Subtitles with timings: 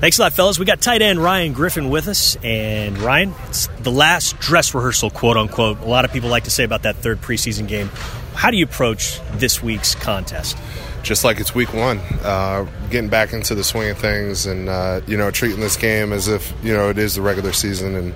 [0.00, 0.60] Thanks a lot, fellas.
[0.60, 2.36] We got tight end Ryan Griffin with us.
[2.44, 5.80] And Ryan, it's the last dress rehearsal, quote unquote.
[5.80, 7.88] A lot of people like to say about that third preseason game.
[8.32, 10.56] How do you approach this week's contest?
[11.02, 15.00] Just like it's week one, uh, getting back into the swing of things and, uh,
[15.08, 18.14] you know, treating this game as if, you know, it is the regular season and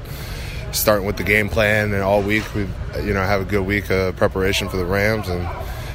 [0.70, 1.92] starting with the game plan.
[1.92, 2.68] And all week, we,
[3.02, 5.48] you know, have a good week of preparation for the Rams and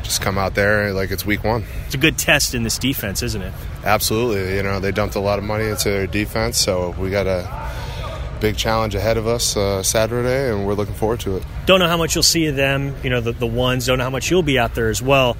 [0.07, 1.65] just come out there like it's week one.
[1.85, 3.53] It's a good test in this defense, isn't it?
[3.83, 4.55] Absolutely.
[4.55, 7.45] You know, they dumped a lot of money into their defense, so we got a
[8.39, 11.43] big challenge ahead of us uh, Saturday, and we're looking forward to it.
[11.65, 13.85] Don't know how much you'll see of them, you know, the, the ones.
[13.85, 15.35] Don't know how much you'll be out there as well.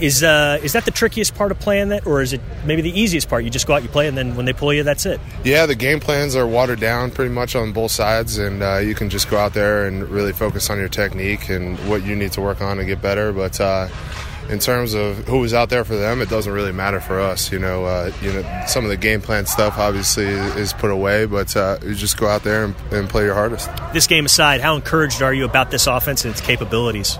[0.00, 2.98] Is uh, is that the trickiest part of playing that, or is it maybe the
[2.98, 3.44] easiest part?
[3.44, 5.20] You just go out, you play, and then when they pull you, that's it.
[5.44, 8.94] Yeah, the game plans are watered down pretty much on both sides, and uh, you
[8.94, 12.32] can just go out there and really focus on your technique and what you need
[12.32, 13.32] to work on to get better.
[13.32, 13.88] But uh,
[14.48, 17.52] in terms of who was out there for them, it doesn't really matter for us.
[17.52, 21.26] You know, uh, you know, some of the game plan stuff obviously is put away,
[21.26, 23.70] but uh, you just go out there and, and, play your hardest.
[23.92, 27.18] This game aside, how encouraged are you about this offense and its capabilities?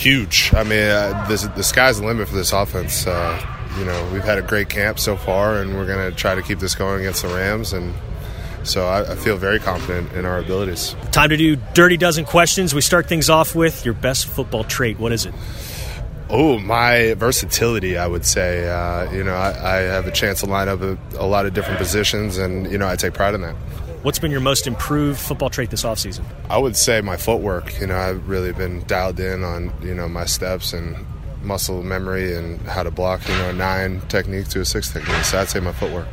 [0.00, 0.54] Huge.
[0.54, 3.06] I mean, uh, this, the sky's the limit for this offense.
[3.06, 3.38] Uh,
[3.78, 6.40] you know, we've had a great camp so far, and we're going to try to
[6.40, 7.94] keep this going against the Rams and.
[8.62, 10.94] So I, I, feel very confident in our abilities.
[11.12, 12.74] Time to do dirty dozen questions.
[12.74, 14.98] We start things off with your best football trait.
[14.98, 15.32] What is it?
[16.32, 18.68] Oh, my versatility, I would say.
[18.68, 21.54] Uh, you know, I, I, have a chance to line up a, a, lot of
[21.54, 23.56] different positions, and, you know, I take pride in that.
[24.02, 26.24] What's been your most improved football trait this offseason?
[26.48, 27.80] I would say my footwork.
[27.80, 31.04] You know, I've really been dialed in on, you know, my steps and
[31.42, 35.24] muscle memory and how to block, you know, a nine technique to a six technique.
[35.24, 36.06] So I'd say my footwork.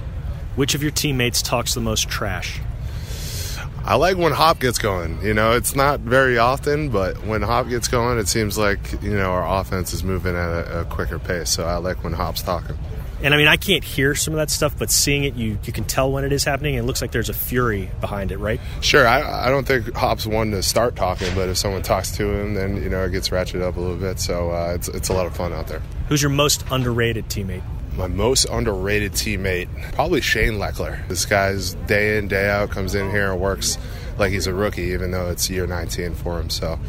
[0.56, 2.60] Which of your teammates talks the most trash?
[3.88, 5.22] I like when Hop gets going.
[5.22, 9.16] You know, it's not very often, but when Hop gets going, it seems like you
[9.16, 11.50] know our offense is moving at a, a quicker pace.
[11.50, 12.78] So I like when Hop's talking.
[13.24, 15.72] And I mean, I can't hear some of that stuff, but seeing it, you you
[15.72, 16.76] can tell when it is happening.
[16.76, 18.60] And it looks like there's a fury behind it, right?
[18.82, 19.08] Sure.
[19.08, 22.56] I, I don't think Hop's one to start talking, but if someone talks to him,
[22.56, 24.20] then you know it gets ratcheted up a little bit.
[24.20, 25.82] So uh, it's it's a lot of fun out there.
[26.10, 27.64] Who's your most underrated teammate?
[27.98, 31.06] My most underrated teammate, probably Shane Lechler.
[31.08, 33.80] This guy's day in, day out, comes in here and works
[34.20, 36.52] like he's a rookie, even though it's year 19 for him.
[36.52, 36.80] So,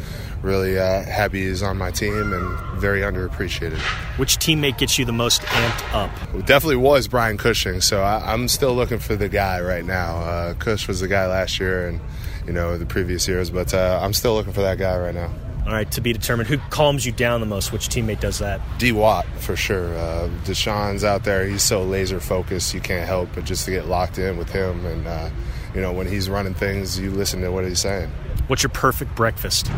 [0.43, 3.79] really uh, happy he's on my team and very underappreciated.
[4.19, 6.11] Which teammate gets you the most amped up?
[6.35, 7.81] It definitely was Brian Cushing.
[7.81, 10.17] So, I, am still looking for the guy right now.
[10.17, 11.99] Uh, Cush was the guy last year and,
[12.45, 15.31] you know, the previous years, but uh, I'm still looking for that guy right now.
[15.65, 16.49] All right, to be determined.
[16.49, 17.71] Who calms you down the most?
[17.71, 18.59] Which teammate does that?
[18.79, 19.93] D Watt for sure.
[19.95, 21.45] Uh, Deshaun's out there.
[21.45, 22.73] He's so laser focused.
[22.73, 24.85] You can't help but just to get locked in with him.
[24.85, 25.29] And uh,
[25.75, 28.09] you know when he's running things, you listen to what he's saying.
[28.47, 29.69] What's your perfect breakfast?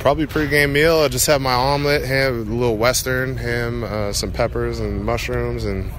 [0.00, 0.98] Probably pregame meal.
[1.00, 5.64] I just have my omelet, ham, a little western, ham, uh, some peppers and mushrooms,
[5.64, 5.92] and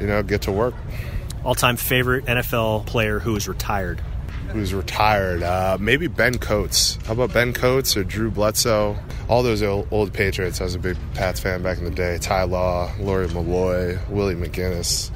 [0.00, 0.74] you know get to work.
[1.44, 4.00] All-time favorite NFL player who is retired
[4.52, 5.42] who's retired.
[5.42, 6.96] Uh, maybe Ben Coates.
[7.06, 8.96] How about Ben Coates or Drew Bledsoe?
[9.28, 10.60] All those old, old, Patriots.
[10.60, 12.18] I was a big Pats fan back in the day.
[12.18, 15.10] Ty Law, Lawyer Milloy, Willie McGinest.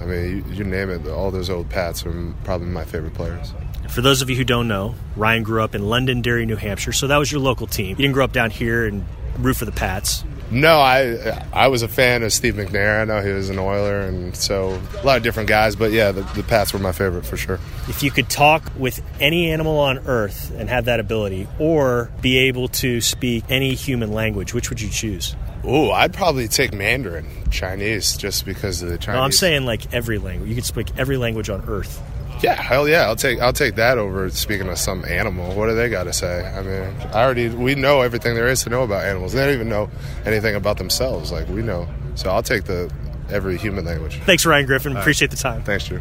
[0.00, 1.06] I mean, you, you name it.
[1.08, 3.52] All those old Pats are probably my favorite players.
[3.88, 7.06] For those of you who don't know, Ryan grew up in Londonderry, New Hampshire, so
[7.06, 7.90] that was your local team.
[7.90, 9.04] You didn't grow up down here and
[9.38, 10.24] root for the Pats.
[10.50, 13.02] No, I I was a fan of Steve McNair.
[13.02, 15.76] I know he was an Oiler, and so a lot of different guys.
[15.76, 17.60] But yeah, the, the Pats were my favorite for sure.
[17.86, 22.38] If you could talk with any animal on Earth and have that ability, or be
[22.38, 25.36] able to speak any human language, which would you choose?
[25.64, 29.18] Oh, I'd probably take Mandarin, Chinese, just because of the Chinese.
[29.18, 30.48] No, I'm saying like every language.
[30.48, 32.00] You could speak every language on Earth.
[32.40, 35.54] Yeah, hell yeah, I'll take I'll take that over speaking of some animal.
[35.54, 36.44] What do they got to say?
[36.46, 36.82] I mean,
[37.12, 39.32] I already we know everything there is to know about animals.
[39.32, 39.90] They don't even know
[40.24, 41.32] anything about themselves.
[41.32, 42.92] Like we know, so I'll take the
[43.30, 44.18] every human language.
[44.20, 44.96] Thanks, Ryan Griffin.
[44.96, 45.62] Appreciate the time.
[45.62, 45.96] Thanks, Drew.